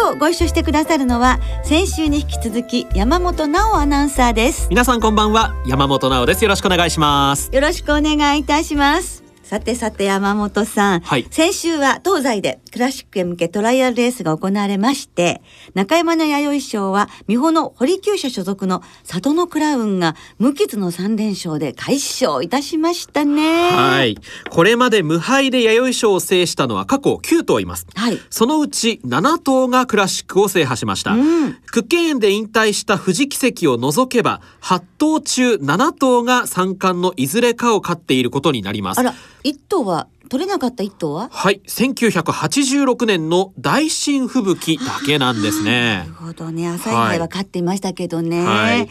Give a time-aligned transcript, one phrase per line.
[0.00, 4.66] 今日ご一緒してくださるのは先週に引き続き山本直アナウンサーです。
[4.70, 5.54] 皆さんこんばんは。
[5.66, 6.42] 山本直です。
[6.42, 7.50] よろしくお願いします。
[7.52, 15.42] よろしくお願いいたしますさてさて山本さん、はい、先週は東西でクラシックへ向けトライアルレースが行われまして、
[15.74, 23.70] 中山の弥生賞は美穂の堀厩舎所属の里のクラウンが無傷の3連勝で快勝いたしましたね。
[23.70, 24.18] はい。
[24.50, 27.88] これまで無敗で弥生賞を制したのは過去9頭います。
[27.96, 28.20] はい。
[28.30, 31.14] そのうち7頭がクラシックを制覇しました。
[31.14, 31.16] う
[31.48, 39.00] ん、屈腱炎で引退した富士奇跡を除けば、8頭中7頭が三冠のいずれかを勝っていることになります。
[39.44, 41.28] あら、1頭は取れなかった一頭は？
[41.32, 41.60] はい。
[41.66, 45.98] 1986年の大新吹雪だけなんですね。
[45.98, 46.68] なるほどね。
[46.68, 48.88] 朝日杯は勝っていましたけどね、はい、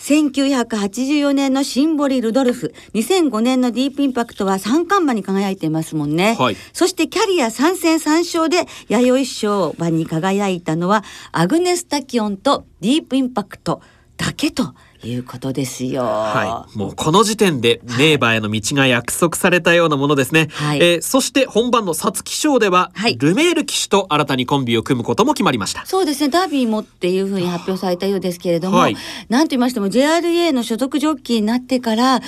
[0.00, 2.74] 1984年のシンボリ・ルドルフ。
[2.94, 13.82] 2005年のディープインパクトは三冠馬に輝いてますもんね、はい、そしてキャリア3戦3勝で弥生賞馬に輝いたのはアグネス・タキオンとディープインパクト
[14.16, 14.74] だけと
[15.06, 16.02] いうことですよ。
[16.02, 16.78] はい。
[16.78, 20.48] もうこの時点で名馬への道が約束されたようなものですね。
[20.52, 25.86] はい、えー、そして本番の皐月賞では、はい、ルメール騎手と新たにコンビを組むことも決まりました。
[25.86, 26.28] そうですね。
[26.28, 28.96] ダービーもっていうふうに発表されたようですけれども、はい、
[29.28, 32.20] なんと言いましても JRA の所属ジョッキーになってから、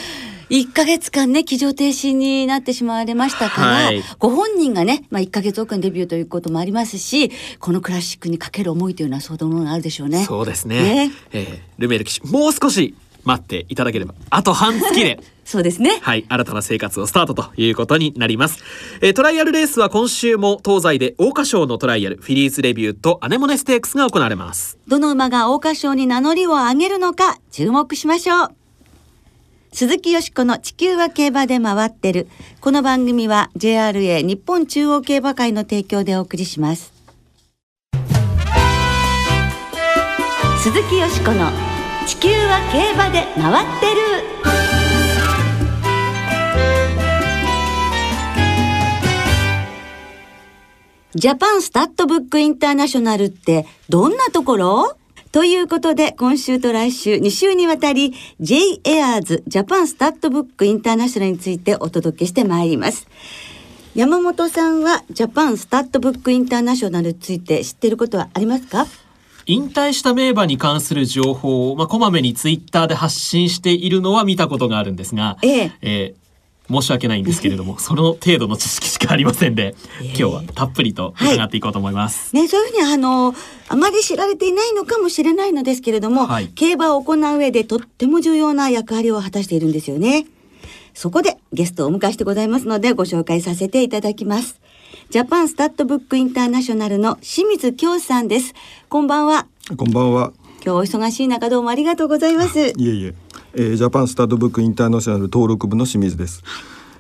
[0.50, 10.24] 1か月間ね、騎乗停止になってしまわれましたから、はい、ご本人がね、まあ、1か月遅れデビューということもありますし、このクラシックにかける思いというのは相当ものがあるでしょうね。
[10.24, 11.08] そうですね。
[11.08, 15.20] ねえー、ルメール騎手、もう少し待っていただければ、あと半月で。
[15.44, 15.98] そうですね。
[16.02, 18.62] はい、新たな生活をスタートということになります。
[19.00, 24.78] えー、トライアルレースは今週も東西で桜花賞のトライアル、フィリーズレビューとアネモネステークスが行われます。
[24.86, 28.57] どの馬が桜花賞に名乗りを上げるのか注目しましょう。
[29.72, 32.26] 鈴木よしこの地球は競馬で回ってる。
[32.60, 36.92] この番組は JRA 日本中央競馬会の提供でお送りします。
[40.62, 41.50] 鈴木よしこの
[42.06, 44.00] 地球は競馬で回ってる。
[51.14, 54.97] ジャパンスタッドブックインターナショナルってどんなところ？
[55.30, 63.06] ということで、今週と来週2週にわたり、J エアーズジャパンスタッドブックインターナショナルについてお届けしてまいります。
[63.94, 68.86] 山本さんはジャパンスタッドブックインターナショナルについて知っていることはありますか？
[69.44, 76.27] 引退した名馬に関する情報を、まあ、こまめにツイッターで発信しているのは見たことがあるんですが、えええー
[76.70, 82.34] 申し訳ないんですけれども、 その程度の知識しかありませんで、今日はたっぷりと伺っていこうと思います。
[82.36, 83.34] はい、ね、そういうふうにあの
[83.68, 90.26] あまり知られていないのかもしれないのですけれども、はい、競馬を行う上でとっても重要な役割を果たしているんですよね。
[90.94, 94.60] そこでゲストをお迎えしてございますのでご紹介させていただきます。
[95.10, 98.54] ジャパンスタッドブックインターナショナルの清水京さんです。
[98.88, 99.46] こんばんは。
[99.76, 100.32] こんばんは。
[100.64, 102.58] 今日お忙しい中どうもありがとうございます。
[102.58, 103.14] いえいえ。
[103.54, 106.42] えー、ジャパンスタッドブックインターナショナル登録部の清水です。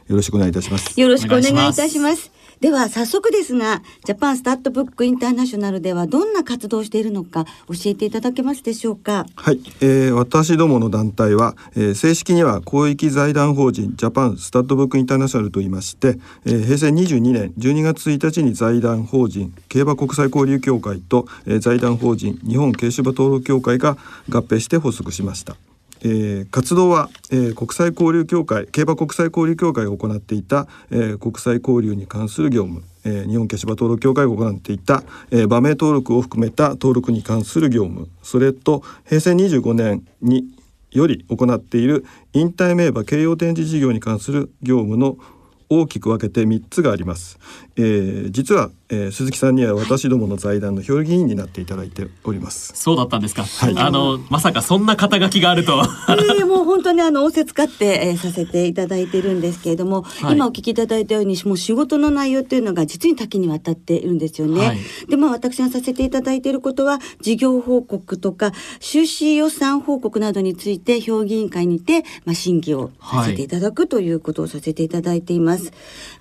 [0.08, 0.98] よろしくお願いいたします。
[0.98, 2.30] よろしくお願いいたします。
[2.60, 9.26] では早速ですが、ジャパンスタッドブックインターナショナルではどんな活動をしているのか教えていただけますでしょうか？
[9.36, 23.96] はい、えー、私どもの団体は、えー、正式には公益財団法人ジャパンスタッドブックインターナショナルと言いまして、えー、平成22年12月1日に財団法人競馬国際交流協会と、えー、財団法人日本競馬登録協会が
[24.30, 25.54] 合併して発足しました。
[26.02, 40.44] えー、活動は、えー、国際交流協会競馬国際交流協会が行っていた、えー、国際交流に関する業務、えー、日本競馬登録協会が行っていた、えー、馬名登録を含めた登録に関する業務それと平成25年に
[40.90, 45.18] より行っている引退名馬慶応展示事業に関する業務の
[45.70, 47.38] 大きく分けて3つがあります、
[47.76, 52.72] えー、実はえー、鈴木さんには私どもの財団の評議員になっていただいております。
[52.74, 53.44] そうだったんですか。
[53.44, 55.86] はい、あのまさかそんな肩書きがあるとは。
[56.08, 64.66] えー、もう本当にあの仰せ使って、えー、させていただいてるんですけれども、はい、今お聞きいただいたようにもう仕事の内容っていうのが実に多岐にわたっているんですよね。
[64.66, 75.72] はい、でまあ私がさせていただいていることは事業報告とか収支予算報告などについて評議員会にてまあ審議をさせていただくということをさせていただいています。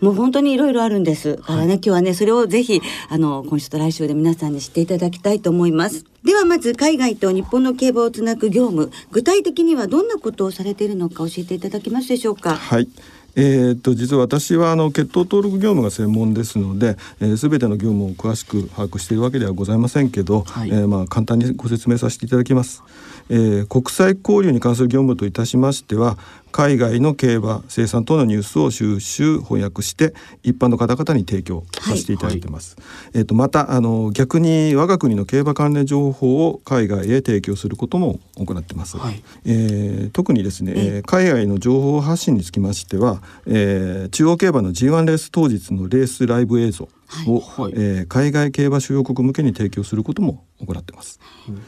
[0.02, 6.06] もう本当にいろいろあるんですからね、今日はねそれをぜひあの今週と来週で皆さんに知っていただきたいと思います。
[6.24, 12.56] ではまず海外と日本の競馬をつなぐ業務具体的にはどんなことをされているのか教えていただけますでしょうか？
[12.56, 12.90] はい。
[13.36, 22.82] えー、と実は私はあの血統登録業務が専門ですので、えー、全ての業務を詳しく把握しているわけではございませんけど、はい、えー、まあ、簡単にご説明させていただきます。
[23.30, 26.18] えー、国際交流に関する業務といたしましては
[26.52, 30.14] 海外の競馬生産等のニュースを収集翻訳して
[30.44, 32.76] 一般の方々に提供させていただいてます。
[32.78, 32.86] はい、
[33.16, 38.98] えっ、ー、とまたあの逆に我が国の競馬関連情報を海外へ提供することも行ってます。
[38.98, 46.90] はい、えー、特にですね、えー、海外の情報発信につきましては、えー、中央競馬の G1 レース当日のレースライブ映像
[47.28, 51.20] を、はい、えー、海外競馬主要国向けに提供することも行ってます。
[51.50, 51.62] うん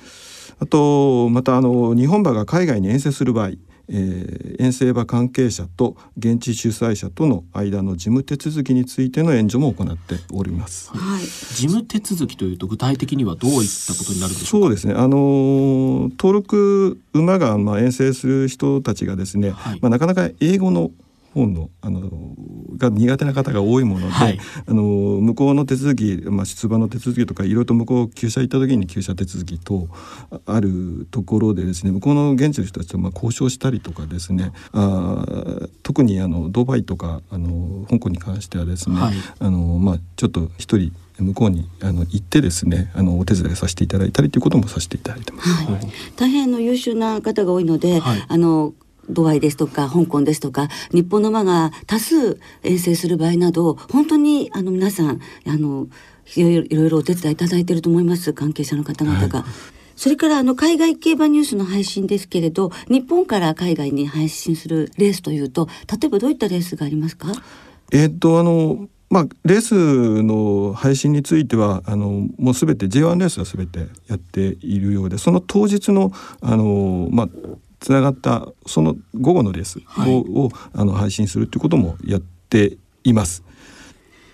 [0.60, 3.52] あとまたあの日本馬が海外に遠征する場合
[3.92, 10.92] えー、遠征馬関係者と現地主催者との間の事務手続きについての援助も行っております。
[10.92, 14.94] はい、事務手続きというと具体的にはどういったことになるんでしょうそうですね。
[14.94, 20.92] あの登録馬がまあ遠征する人たちがですね、はい、まあなかなか英語の
[21.34, 22.10] 本のあの
[22.78, 29.88] が苦手な方が多いもので、はい、あの向こうの手続き、まあ、出馬の手続きとかいろいろと向こう厩舎行った時に厩舎手続きと
[30.46, 35.26] あるところでですね向こうの現地の人たちとまあ交渉したりとかですねあ
[35.84, 45.50] 特にあのドバイとかあの香港に関してはですね、はい、あのまあ、ちょっと一人向こうにあの行ってですねあのお手伝いさせていただいたりということもさせていただいてます。
[45.50, 45.80] はい、
[46.16, 48.74] 大変の優秀な方が多いので、あの
[49.10, 55.88] ドバイですとか香港ですとか日本の馬が多数遠征する場合など本当にあの皆さんあの
[56.36, 59.42] いろいろお手伝いいただいていると思います関係者の方々が。
[59.42, 59.50] はい
[60.00, 67.34] それからあの海外競馬ニュースの配信ですけれど日本から海外に配信するレースというと例えばどういったレースがありますか？
[67.92, 77.30] えっとあのまあ、レースの配信についてはあのもうすべて J1 レースはすべてやっているようでその当日のあの、まあ、
[77.80, 83.44] つながったその午後のレースをはい、をあの配信するということもやっています。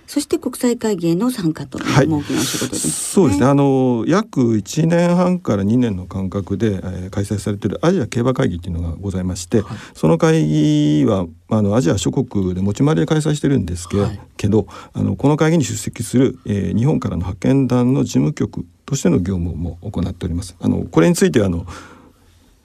[0.07, 3.45] そして国際会議への参加という大きな仕事です、ねはい、そうですね。
[3.47, 13.97] あの約1年半から2年の間隔で、えー、開催されているアジア競馬会議っていうのがございまして、はい、その会議はあのアジア諸国で持ち回りで開催してるんですけ,、
[14.38, 20.56] けど、あのこの会議に出席する、えー、日本からの派遣団の事務局としての業務も行っております。
[20.59, 21.65] あのこれについてあの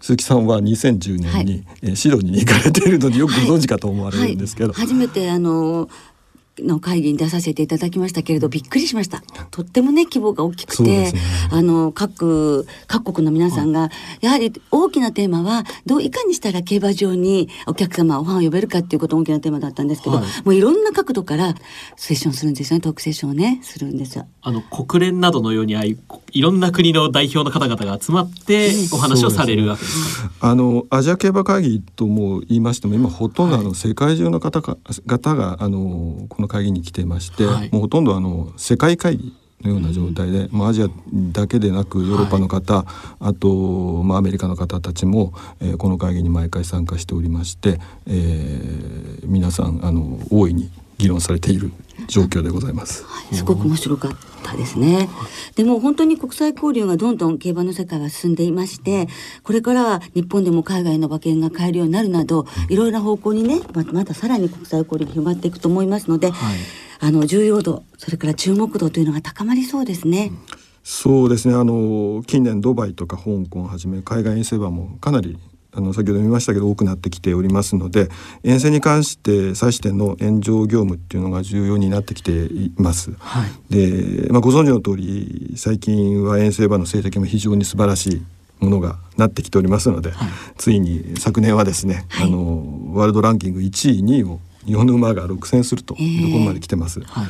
[0.01, 4.79] 鈴木さんは2010年に、はい、シドニーに行かれているのでよくご存知かと思われるんですけど、はい。
[4.79, 5.89] はい、初めてあの
[6.63, 9.23] の会議に出させていただきましたけれどびっくりしました。
[9.51, 11.13] とってもね規模が大きくて、ね、
[11.51, 13.91] あの各各国の皆さんが、
[14.21, 21.55] やはり大きなテーマはどういかにしたら競馬場にお客様おファンを呼べるかっていうことが大きなテーマだったんですけど、はい、もういろんな角度から
[21.97, 22.81] セッションするんですよね。
[22.81, 24.27] トークセッションをねするんですよ。
[24.43, 25.99] あの国連などのようにい
[26.33, 40.89] いろんな国の代表の方々が集まってお話をされるわけですか、ね、あのアジア競馬会議とも言いましても今ほとんどあの世界中の方が,、方があのこの会議に来てまして、はい、もうほとんどあの世界会議のような状態で、まあ、アジア
[41.33, 42.85] だけでなくヨーロッパの方、はい、
[43.21, 50.71] あと、まあ、アメリカの方たちも、えー、この会議に毎回参加しておりまして、えー、皆さんあの大いに
[51.01, 51.73] 議論されている
[52.07, 54.13] 状況でございます、はい、すごく面白かっ
[54.43, 55.09] たですね。
[55.55, 59.09] でも本当に国際交流がどんどん競馬の世界は進んでいまして
[59.43, 66.59] これからは日本でも海外の馬券が買えるようになるなどいろいろな方向にねままたさらに国際交流が広がっていくと思いますので、はい、
[67.01, 70.33] あの重要度それから注目度というのが高まりそうですね。
[70.83, 71.55] そうですね。
[71.55, 75.39] あの近年ドバイとか香港をはじめ海外遠征馬もかなり
[75.73, 78.09] あの先ほど見ましたけど多くなってきておりますので
[78.43, 83.13] 遠征に関して際しての炎上業務っていうのが重要になってきています。
[83.19, 88.23] はい、で、まあ、ご存知の通り最近は遠征馬の成績も非常に素晴らし
[88.61, 97.01] いものがなってきておりますので、はい、ついに昨年はですね、はい、あのワールドランキング1位2位を日本の馬が6戦するというところまで来てます。
[97.01, 97.27] えーはい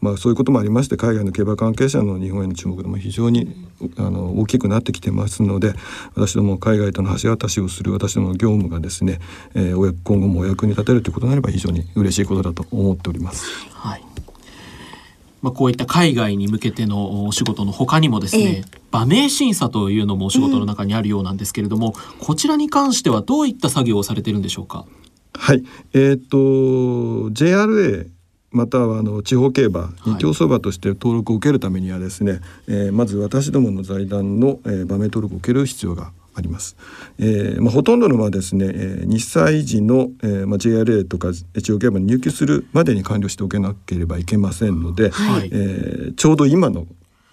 [0.00, 3.54] まあ、そういうこともありまして海外の競馬関係者の日本への注目度も非常に
[3.98, 5.74] あの大きくなってきてますので
[6.14, 9.18] 私ども海外との橋渡しをする私どもの業務がですね、
[9.54, 13.44] えー、今後もお役に立てるということになれば非常に嬉しいことだと思っております。
[13.72, 14.04] はい。
[15.42, 24.84] まあ、こういった海外に向けてのお仕事の他にもですね、ええ、馬名審査というのもお仕事の中にあるようなんですけれども、うん、こちらに関してはどういった作業をされているんでしょうか？
[25.32, 25.64] はい、
[25.94, 28.06] えっ、と JRA
[28.50, 36.76] またはあの地方競馬に競走馬として登録を受けるためにはですね、はい、えー、まず私どもの財団の、えー、馬名登録を受ける必要があります。
[37.18, 46.86] えーまあ、ほとんどのはですね、えー、2歳児の、えーまあ、JRA とか地方競馬に入居するまでに完了しておけなければいけませんので、はい、えー、ちょうど今の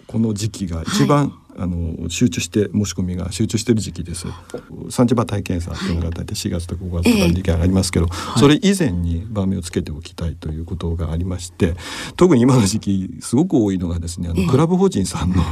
[0.06, 4.26] この時期が一番、はいあの集中して申し込みが集中している時期です。
[4.90, 11.74] 産地場体験差というのが大体4月とか5月とかに時期がありますけど、それ以前に番目をつけておきたいということがありまして、
[12.16, 15.42] 特に今の時期すごく多いのがですね、あのクラブ法人さんの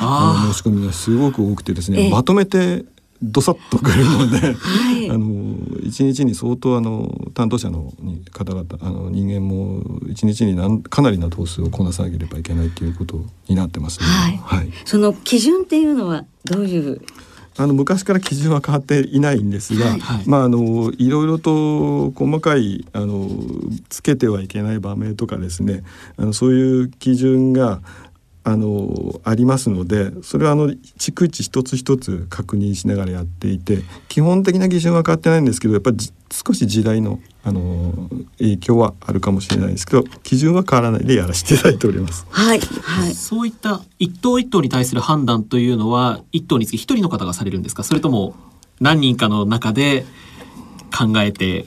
[0.00, 2.84] あの申し込みがすごく多くてですね、まとめて
[3.22, 7.92] どさっとくるので、はい、 あの一日に相当あの担当者の
[8.32, 14.06] 方々あの人間も一日になんかなりな頭数をこなさなければいけないということになってますね。
[14.06, 17.00] はい、はい、その基準っていうのはどういう？
[17.56, 23.28] あの昔から基準は変わっていないんですが、はい、まああのいろいろと細かいあの
[23.90, 25.82] つけてはいけない場面とかですね
[26.16, 27.82] あのそういう基準が
[28.42, 30.68] あのありますのでそれはあの
[30.98, 35.96] 逐一一つ一つ確認しながらやっていて基本的な基準は変わってないんですけどやっぱり
[36.32, 42.26] 少し時代のあの影響はあるかもしれないですけど基準は変わらないでやらせていただいております。
[42.30, 47.82] はい、はい、そういった一頭一頭に対する判断というのは一頭につき一人の方がされるんですか？
[47.82, 48.34] それとも
[48.80, 50.04] 何人かの中で
[50.96, 51.66] 考えて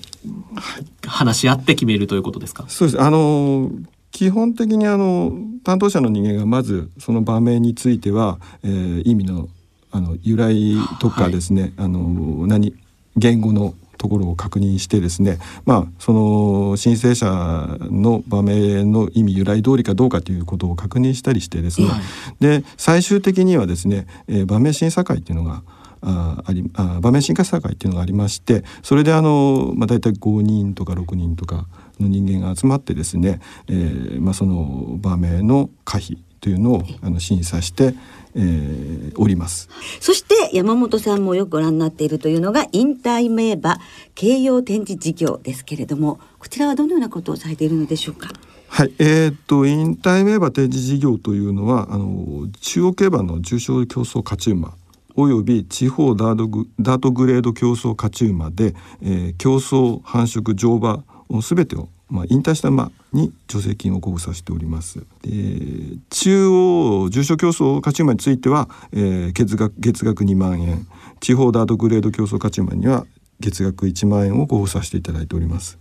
[1.06, 2.66] 話し合って決めるということですか？
[2.68, 3.72] そうですあの
[4.14, 9.50] 基本的にあの担当者の人間がまずその場面については、えー、意味の
[9.92, 12.76] あの由来とかですね、はい、あの何
[13.16, 22.02] 言語のところを確認してですねまあその申請者の場面の意味由来通りかどうかということを確認したりしてですね、はい、
[22.40, 25.62] で最終的にはですね、えー、場面審査会っていうのが
[26.04, 31.68] あありあ場面審査会っていうのがありましてそれであの、まあ、大体5人とか6人とか
[32.00, 37.96] の人間が集まってですね、えーまあ、その場面の可否というのをあの審査して、
[38.36, 39.70] えー、おります。
[40.02, 43.80] そして山本さんもよくご覧になっているというのが引退名馬
[44.14, 48.28] 慶養展示事業ですけれどもこちらはどのようなことをされているのでしょうか？
[48.68, 54.74] はい、えー、っと引退名馬展示事業というのはあの中央競馬の重賞競争勝ち馬
[55.16, 61.04] および地方ダートグダートグレード競争勝ち馬で、えー、競争繁殖乗馬
[61.42, 65.04] すべてをまあ、引退した馬に助成金を交付させております。
[65.24, 70.86] えー、中央重賞競争勝ち馬については、えー、月額月額2万円
[71.22, 73.08] 地方ダートグレード競争勝ち馬には
[73.40, 75.80] 月額1万円を交付させていただいております。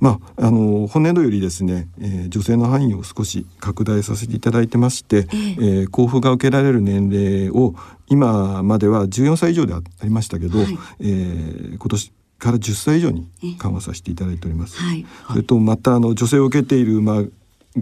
[0.00, 7.74] まあ、あの本年度よりですね、えー、女性の範囲を少し拡大させていただいてまして、えー、交付が受けられる年齢を
[8.08, 14.76] 今までは14歳以上でありましたけど、はい、えー、今年から10歳以上に緩和させていただいております。
[14.76, 17.22] はい、それとまたあの女性を受けている馬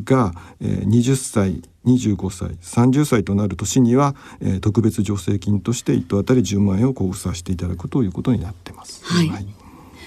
[0.04, 9.04] が、えー、20歳25歳30歳となる年には、えー、特別助成金として1頭当たり10万円を交付させていただくということになってます。
[9.04, 9.63] はい、はい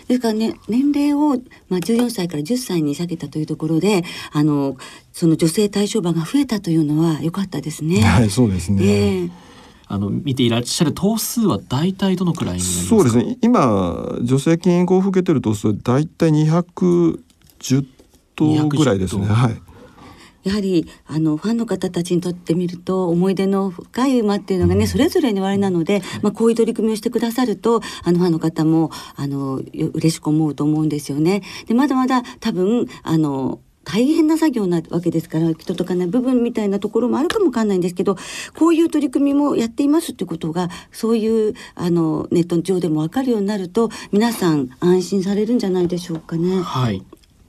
[0.07, 4.77] ですからね年齢を、まあ、14歳から10歳に下げたというところであの
[5.11, 8.01] その女性対象馬が増えたというのは良かったですね。
[8.01, 9.31] はいそうですね、えー
[9.89, 12.89] あの見ていらっしゃる頭数は大体どのくらいになりますか？
[12.89, 13.37] そうですね。
[13.41, 17.85] 今助成金交付受けてる頭数は大体210
[18.35, 19.25] 頭ぐらいですね。
[19.27, 19.61] はい
[20.47, 31.41] やはりあのファンの方たちにとってみると思い出の深い馬っていうのがね、うん、それぞれにおあれなので、まあ、こういう取り組みをしてくださるとあのファンの方もあの嬉しく思うと思うんですよね。
[31.65, 38.17] でまだまだ多分あの大変な作業なわけですから人とかない部分みたいなところもあるかもわかんないんですけど
[38.57, 46.61] こういう取り組みもやっていますってことがそういうあのネット上でも分かるようになると皆さん安心されるんじゃないでしょうかね。
[46.61, 47.03] はい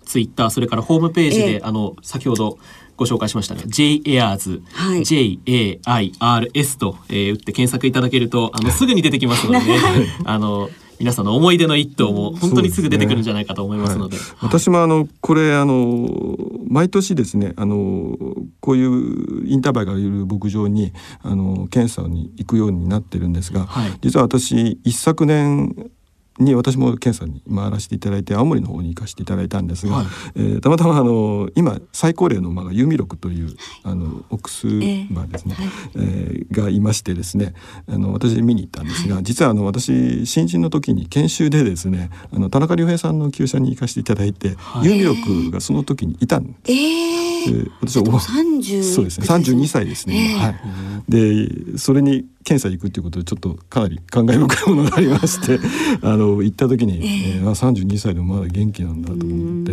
[0.08, 2.58] ツイッターそれからホームページで、えー、あの先ほど
[2.98, 9.78] ご紹介しましたが JAIRS、はい、JAIRS と、えー、打って検索いただけるとあのすぐに出てきますのでね。
[10.26, 16.36] あの皆さんの思い出の一頭も本当にすぐ出てくるんじゃないかと思いますので、ねはい、私もあのこれあの
[16.68, 18.16] 毎年ですねあの
[18.58, 25.92] こういうインターバイがいる牧場にあの検査に行くようになってるんですが、はい、実は私一昨年
[26.38, 37.54] に私も検査に回らせていただいて青森の方に行かせていただいたんですが、はい、えー、たまたまあの今最高齢の馬がユミロクというあのオックス馬ですね、えー、はい、えー、がいましてですね
[37.88, 47.18] あの私見に行ったんですが、はい、実はあの私新人の時に研修でですねあの田中良平さんの厩舎に行かせていただいて、はい、ユミロクがその時にいたんです。
[47.48, 55.60] えー、私はそうですね32歳ですね、えー、はい、でそれに検査行くっていうことでちょっとかなり感慨深いものがありまして
[56.00, 59.72] あの行った時に、えー、あ32歳でもまだ元気なんだと思って、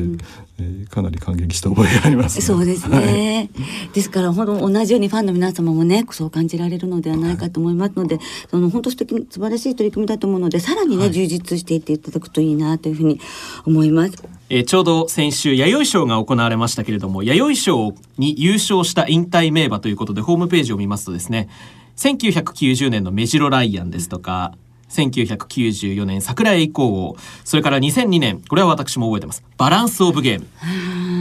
[0.59, 13.21] えー、かなり感激した覚えがあります、ね、そうですね、はい、ですから本当同じようにファンの皆様もねそう感じられるのではないかと思いますので、はい、その本当素敵素晴らしい取り組みだと思うのでさらにね、はい、充実していっていただくといいなというふうに
[13.65, 14.15] 思います。
[14.49, 21.49] えー、ちょうど先週弥生賞が行われましたけれども弥生賞に優勝した引退名馬ということでホームページを見ますとですね
[21.97, 24.53] 1990年のメジロライアンですとか
[24.89, 29.43] 1994年桜井以降それから2002年これは私も覚えてます。
[29.57, 30.47] バランスオブゲーム。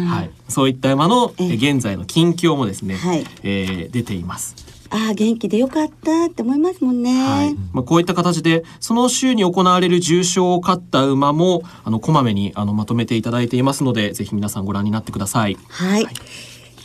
[0.09, 4.55] はい、そういった馬の現在の近況もですね、はい、えー、出ています。
[4.91, 7.13] ああ元気でよかったって思いますもんね。
[7.13, 15.57] はい、まあこういった形でその週に行われる重賞を勝った馬もあのこまめにあのまとめていただいていますのでぜひ皆さんご覧になってください。
[15.69, 16.15] はい、はい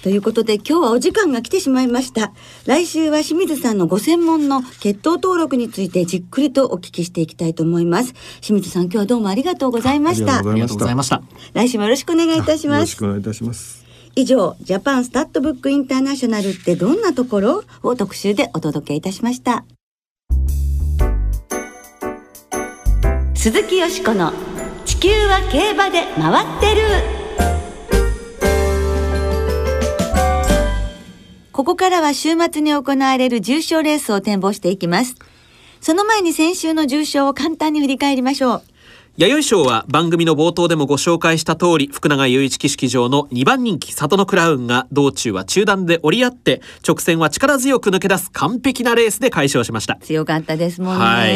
[0.01, 2.31] ということで今日はお時間が来てしまいました。
[2.65, 8.13] 来週は清水さんのご専門の血統登録についてじっくりとお聞きしていきたいと思います。
[8.41, 10.39] 清水さん今日はどうもありがとうございました。
[10.39, 11.21] ありがとうございました。
[11.53, 12.77] 来週もよろしくお願いいたします。
[12.77, 13.85] よろしくお願いいたします。
[14.15, 19.65] 以上、ジャパンスタッドブックインターナショナルってどんなところを特集でお届けいたしました。
[23.35, 24.33] 鈴木よしこの
[24.85, 27.18] 地球は競馬で回ってる。
[31.59, 35.15] ここからは週末に行われる重賞レースを展望していきます。
[35.81, 38.63] その前に先週の重賞を簡単に振り返りましょう。
[39.19, 49.97] 弥生賞は番組の冒頭でもご紹介した通り福永雄一騎式場の2番人気里のクラウンが道中は中段で折り合って直線は力強く抜け出す完璧なレースで快勝しました。
[49.97, 51.31] 強かったですもんね、はい、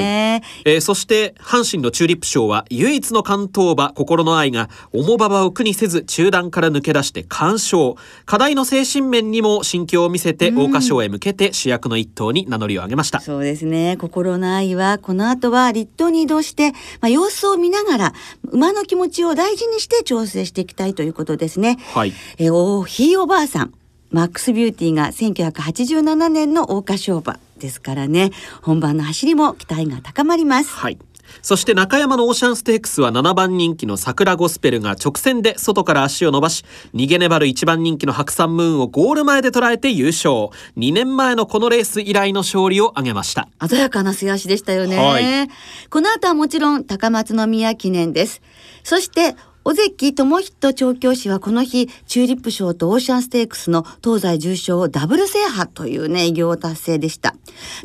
[0.76, 7.96] えー、そして阪神のチューリップ賞は唯一の関東馬心の愛が重馬場を苦にせず中段から抜け出して完勝。
[8.26, 13.98] 課題の精神面にも心境を見せて桜花賞へ向けて主役の一頭に名乗りを上げました、そうですね。
[14.00, 16.72] 心の愛はこの後は立東に移動して、
[17.02, 18.14] まあ、様子を見ながら
[18.46, 21.78] 馬の気持ちを大事にして調整していきたいということですね。
[21.94, 22.14] はい。
[22.38, 23.74] えおひいおばあさん。
[24.12, 28.30] マックスビューティーが1987年の桜花賞馬ですからね
[28.62, 30.70] 本番の走りも期待が高まります。
[30.70, 31.00] はい
[31.42, 36.64] そして中山のオーシャンステークスは7番人気の桜ゴスペルが直線で外から足を伸ばし、
[36.94, 40.50] 逃げ粘る1番人気の白山ムーンをゴール前で捉えて優勝。
[40.78, 43.48] 2年前のこのレース以来の勝利を挙げました。
[43.68, 44.98] 鮮やかな素足でしたよね。
[44.98, 45.50] はい、
[45.90, 48.42] この後はもちろん高松宮記念です。
[48.84, 57.34] そして尾関智人調教師はこの日、チューリップ賞とオーシャンステークスの東西重賞をダブル制覇というね、偉業を達成でした。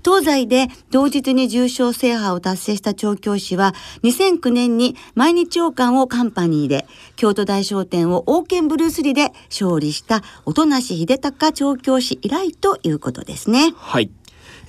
[0.05, 13.73] 東西で同日に重賞制覇を達成した調教師は、2009年に毎日王冠をカンパニーで、京都大商店を王権ブルースリーで勝利した音無秀隆調教師以来ということですね。
[13.77, 14.11] はい。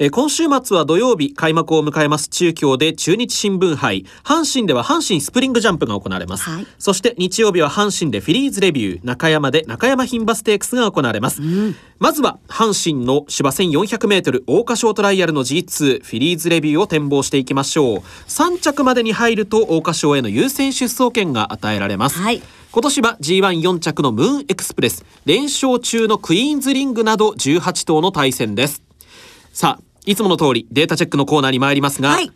[0.02, 2.30] え今週末は土曜日開幕を迎えます。
[2.30, 4.06] 中京で中日新聞杯。
[4.24, 9.06] 阪神では阪神スプリングジャンプが行われます、はい、そして日曜日は阪神でフィリーズレビュー。
[9.06, 17.98] 中山で中山牝馬ステークスが行われます、うん、まずは阪神の芝 1400m 桜花賞トライアルの G2 フィリーズレビューを展望していきましょう。
[17.98, 22.42] 3着までに入ると桜花賞への優先出走権が与えられます、はい。
[22.72, 25.04] 今年は G14 着のムーンエクスプレス。
[25.26, 28.82] 連勝中のクイーンズリングなど18頭の対戦です。
[29.52, 32.32] さあいつもの通りデータチェックのコーナーに参りますが、はい、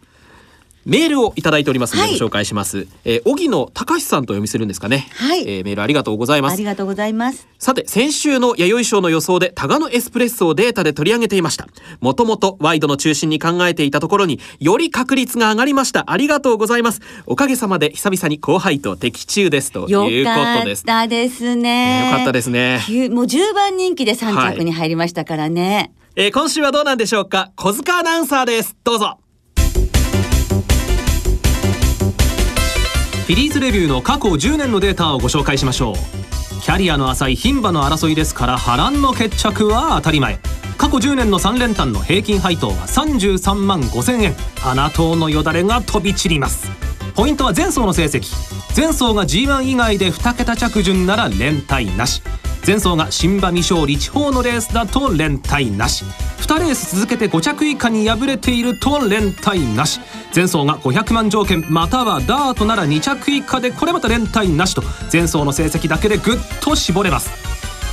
[0.85, 2.77] メールをいただいておりますのでご紹介します。
[2.77, 5.07] はい、えー、荻野隆さんと読みするんですかね。
[5.13, 5.41] はい。
[5.47, 6.53] えー、メールありがとうございます。
[6.53, 7.47] ありがとうございます。
[7.57, 11.67] さて、先週の弥生賞の予想でタガノエスプレッソをデータで取り上げていました。
[12.01, 16.11] もともとワイドの中心に考えていたところにより確率が上がりました。
[16.11, 16.99] ありがとうございます。
[17.25, 20.17] おかげさまで久々に後輩と的中ですということです。
[20.17, 22.11] よかったですね。
[22.11, 22.81] よかったですね。
[23.09, 25.75] もう10番人気で3着に入りましたからね。
[25.75, 27.51] はいえー、今週はどうなんでしょうか？
[27.55, 28.77] 小塚アナウンサーです。
[28.83, 29.17] どうぞ。
[29.55, 35.95] フィリーズレビューの過去10年のデータをご紹介しましょう。
[36.61, 40.37] キャリアの浅い牝馬の争いですから波乱の決着は当たり前。
[40.77, 44.35] 過去10年の3連単の平均配当は33万5000円。
[44.63, 46.69] 穴党のよだれが飛び散ります。
[47.15, 48.31] ポイントは前走の成績。
[48.77, 52.21] 前走が G1 以外で2桁着順なら連帯なし。
[52.65, 56.05] 前走が新馬未勝利地方のレースだと連帯なし。
[56.37, 59.99] 2レース続けて5着以下に敗れていると連帯なし。
[60.33, 64.83] 前走が500万条件またはダートなら2着以下でこれまた連帯なしと。
[65.11, 67.31] 前走の成績だけでぐっと絞れます。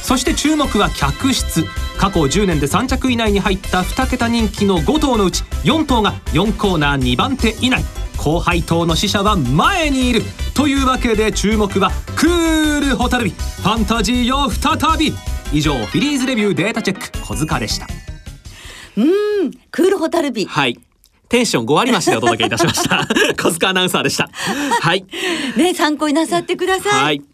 [0.02, 1.64] そして注目は客室。
[1.98, 7.84] 過去10年で3着以内に入った2桁人気の5頭のうち4頭が4コーナー2番手以内。
[8.22, 10.22] 後輩党の死者は前にいる。
[10.54, 15.14] というわけで注目はクールホタルビファンタジーよ再び。
[15.52, 17.18] 以上フィリーズレビューデータチェック。
[17.26, 17.86] 小塚でした。
[18.98, 20.78] うんクールホタルビはい。
[21.30, 23.08] テンション5割増しでお届けいたしました。
[23.42, 24.28] 小塚アナウンサーでした。
[24.82, 25.06] はい。
[25.56, 27.04] ね参考になさってください。
[27.04, 27.29] はい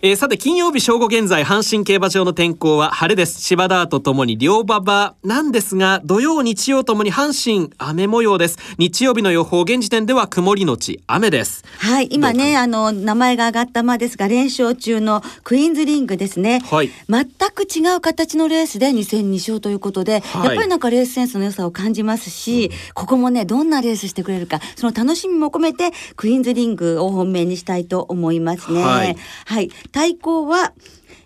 [0.00, 3.40] えー、さて金曜日正午現在阪神競馬場の天候は晴れです。
[3.42, 8.58] 芝田とともに両馬場なんですが土曜日曜ともに阪神雨模様です。
[8.78, 11.64] 日曜日の予報現時点では曇りのち雨です。
[11.78, 28.80] はい今ねあの名前が挙がった馬ですが連勝中のクイーンズリングですね、はい、全く違う形のレースで2戦2勝ということで、はい、やっぱりなんかレースセンスの良さを感じますし、うん、ここもねどんなレースしてくれるかその楽しみも込めてクイーンズリングを本命にしたいと思いますね。
[28.80, 30.72] はい、はい対抗は、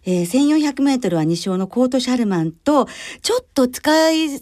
[0.04, 2.88] えー、1400メートルは2勝のコートシャルマンと、
[3.22, 4.36] ちょっと使い、い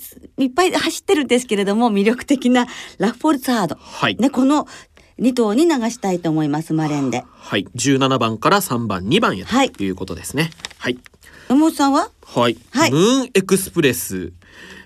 [0.46, 2.66] っぱい走ってるんですけれども、魅力的な
[2.98, 3.76] ラフォルツァード。
[3.78, 4.16] はい。
[4.16, 4.66] ね、この
[5.18, 7.24] 2頭に流したいと思います、マレンで。
[7.28, 7.66] はい。
[7.76, 10.50] 17番から3番、2番へということですね。
[10.78, 10.98] はい。
[11.48, 12.10] 山本さんは？
[12.24, 12.56] はい。
[12.70, 14.32] はい、ムーンエクスプレス。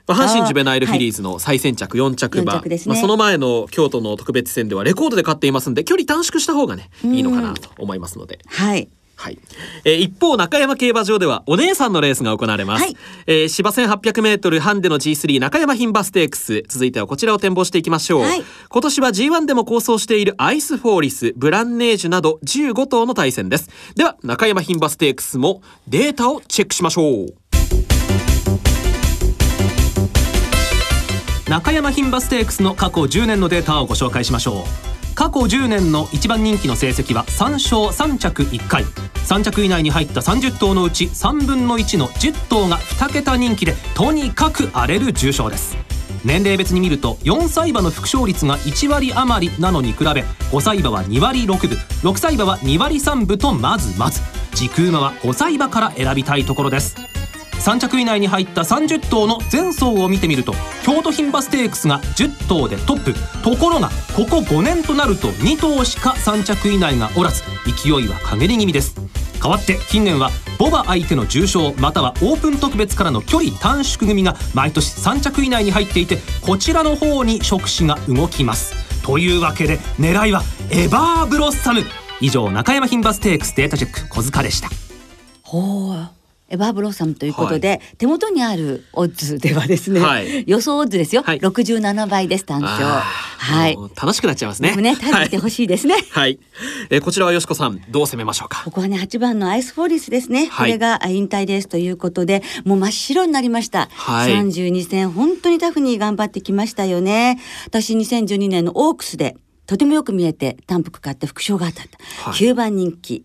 [0.07, 8.39] 阪神ジュベナイルフィリーズの最先着4着馬、ね、まあ、その前の京都の特別戦ではレコードで勝っていますんで距離短縮した方がねいいのかなと思いますので。
[8.47, 8.89] はい
[9.25, 9.39] はい。
[9.85, 12.85] えー、一方、中山競馬場ではお姉さんのレースが行われます。
[12.85, 16.63] はい、えー、芝1800メートルハンデの G3 中山牝馬ステークス。
[16.69, 18.21] 続いてはこちらを展望していきましょう。
[18.21, 23.71] はい、今年は G1 でも構想しているアイスフォーリス、ブランネージュなど15頭の対戦です。
[23.97, 27.35] では、中山牝馬ステークスもデータをチェックしましょう。
[31.49, 34.94] 中山牝馬ステークスの過去10年のデータをご紹介しましょう。
[35.15, 38.85] 過去10年の一番人気の成績は3勝3着1回。
[39.27, 45.77] 3着以内に入った30頭のうち3分の1の10頭が2桁人気でとにかく荒れる重賞です。
[46.25, 51.79] 年齢別に見ると4歳馬の副勝率が1割余りなのに比べ5歳馬は2割6分
[52.13, 54.21] 6歳馬は2割3分とまずまず。
[54.55, 56.97] 軸馬は5歳馬から選びたいところです。
[57.61, 63.15] 3着以内に入った30頭の前走を見てみると京都牝馬ステークスが10頭でトップ。
[63.43, 67.43] ところがここ5年となると2頭しか3着以内がおらず
[67.83, 68.95] 勢いは陰り気味です。
[69.43, 78.75] 代わって近年はボバ相手の重賞またはオープン特別からの距離短縮組が毎年3着以内に入っていてこちらの方に触手が動きます。
[79.03, 81.83] というわけで狙いはエバーブロッサム。
[82.21, 84.71] 以上中山牝馬ステークスデータチェック小塚でした。
[85.43, 86.24] ほう
[86.57, 92.85] バーブロッサムということで、はい、手元にあるオッズではですね、はい、予想オッズですよ、はい、67倍です単勝。
[92.85, 93.77] はい。
[93.95, 94.75] 楽しくなっちゃいますね。
[94.77, 95.97] ね食べてほしいですね。
[96.11, 96.39] はい、
[96.91, 98.63] えー、こちらはよしこさんどう攻めましょうか？
[98.65, 107.39] ここはね8番のアイスフォーリスですね、これが引退レースということでもう真っ白になりました、はい、32戦本当にタフに頑張ってきましたよね。
[107.67, 109.37] 私2012年のオークスで
[109.67, 113.25] とてもよく見えて単服買って副賞が当たった、はい、9番人気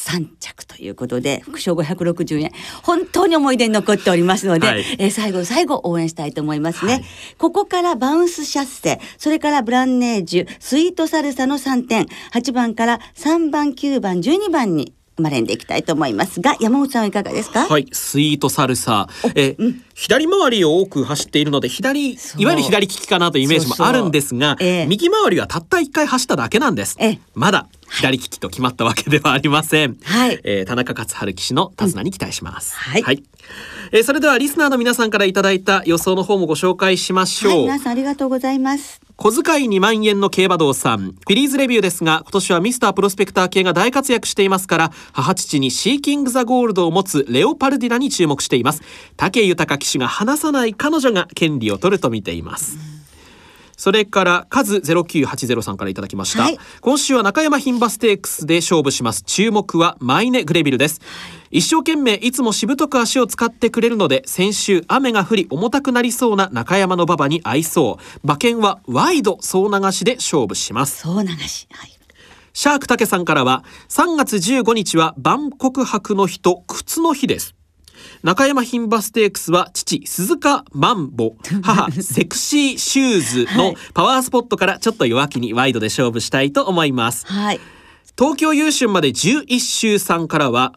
[0.00, 2.52] 3着ということで副賞560円。
[2.82, 7.04] 本当に思い出に残っておりますので、はい、えー、最後最後応援したいと思いますね、はい、
[7.38, 12.06] ここからバウンスシャッセそれからブランネージュスイートサルサの3点。
[12.32, 17.66] 8番から3番9番12番にまれんでいきたいと思いますが山本さんはいかがですか？
[17.66, 19.06] はいスイートサルサ。
[19.34, 33.22] え、うん、左回りを多く走っているので左いわゆる左利きかなというイメージもあるんですがえー、右回りはたった1回走っただけなんです、えー、まだ左利きと決まったわけではありません、はい、えー、田中勝春騎手の手綱に期待します、うん、はい、はい、
[33.92, 39.00] えー、それではリスナーの皆さんからいただいた予想の方もご紹介しましょう、はい、皆さんありがとうございます。
[39.22, 40.98] 小遣い2万円の競馬道さん。
[40.98, 48.80] フィリーズレビューですが今年はミスタープロスペクター系が大活躍していますから母父にシーキング・ザ・ゴールドを持つレオパルディラに注目しています。
[49.18, 52.78] 武豊騎手が離さない彼女が権利を取ると見ています、
[53.80, 59.22] それからカズ0980さんからいただきました、はい、今週は中山牝馬ステークスで勝負します。
[59.22, 61.00] 注目はマイネ・グレビルです、
[61.50, 68.20] 一生懸命いつもしぶとく足を使ってくれるので先週雨が降り重たくなりそうな中山の馬場に合いそう。
[68.22, 71.00] 馬券はワイド総流しで勝負します。
[71.00, 71.98] 総流し、はい、
[72.52, 77.54] シャークタケさんからは3月15日は万国博の日と靴の日です
[78.22, 87.60] 中山牝馬ステークスは父鈴鹿マンボ母セクシーシューズのパワースポットからちょっと弱気にワイドで勝負したいと思います、はい、
[88.18, 90.74] 東京優春まで11周さんからは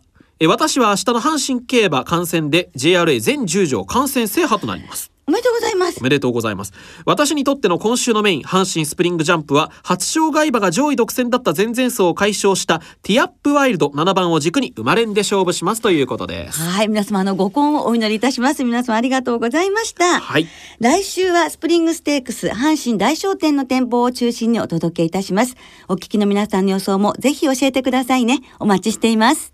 [0.47, 5.99] 私は明日の阪神競馬観戦で JRA 全10条観戦制覇となりますおめでとうございます。
[5.99, 6.73] おめでとうございます。
[7.05, 16.61] 私にとっての今週のメイン阪神スプリングジャンプは初障害馬が上位独占だった前々走を解消したティアップワイルド7番を軸に生まれんで勝負しますということです。
[16.61, 18.63] はい皆様のご婚をお祈りいたします。
[18.63, 20.19] 皆様ありがとうございました。
[20.19, 20.47] はい。
[20.79, 25.55] 来週はスプリングステークス阪神大商店の展望を中心にお届けいたします。
[25.87, 28.41] お聞きの皆さんの予想もぜひ教えてくださいね。
[28.59, 29.52] お待ちしています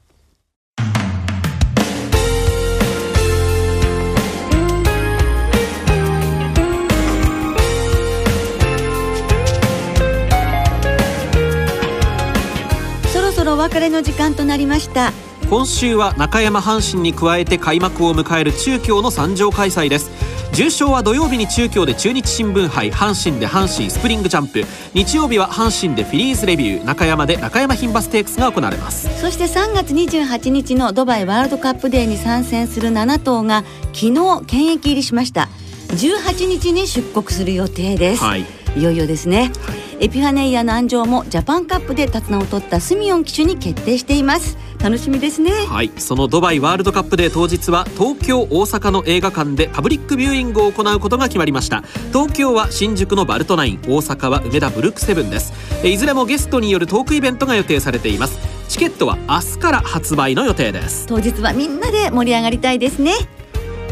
[13.60, 15.12] 別れの時間となりました。
[15.50, 20.12] 今週は中山阪神に加えて開幕を迎える中京の参上開催です。
[20.54, 24.63] 重賞は土曜日に中京で中日新聞杯阪神で阪神スプリングジャンプ。
[24.93, 26.86] 日曜日は阪神でフィリーズレビュー。
[26.86, 29.10] 中山で中山牝馬ステークスが行われます。
[29.19, 35.50] そして3月28日のドバイワールドカップデーに参戦する7頭が昨日検疫入りしました。
[35.89, 38.45] 18日に出国する予定です、はい、
[38.78, 44.57] いよいよですね、はいエピファネイアの安城もジャパンカップで手綱を取ったスミオン騎手に決定しています。
[44.81, 45.51] 楽しみですね。
[45.51, 45.91] はい。
[45.97, 51.83] そのドバイワールドカップデー当日は東京大阪の映画館でパブリックビューイングを行うことが決まりました。
[52.13, 55.53] 東京は新宿のバルトナイン大阪は梅田ブルックセブンです。
[55.85, 58.39] いずれもゲストによるトークイベントが予定されています。
[58.69, 61.07] チケットは明日から発売の予定です。
[61.07, 63.13] 当日はみんなで盛り上がりたいですね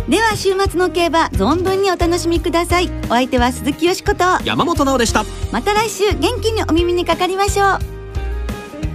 [0.09, 2.89] では週末の競馬存分にお楽しみください。
[3.05, 4.23] お相手は鈴木よしこと。
[4.45, 5.25] 山本直でした。
[5.51, 7.79] また来週元気にお耳にかかりましょう。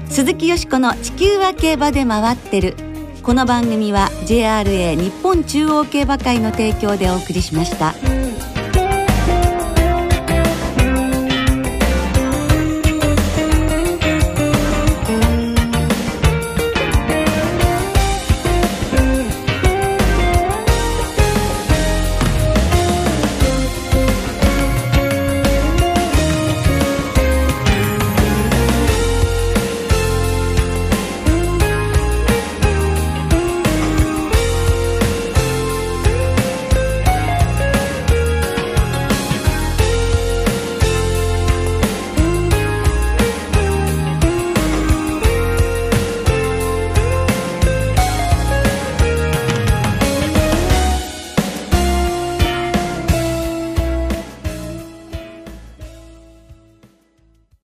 [0.08, 2.76] 鈴木よしこの地球は競馬で回ってる。
[3.22, 7.94] この番組は JRA 日本中央競馬会の提供でお送りしました。